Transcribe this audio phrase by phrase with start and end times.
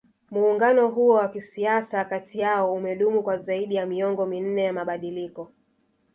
[0.31, 5.51] Muungano huo wa kisiasa kati yao umedumu kwa zaidi ya miongo minne ya mabadiliko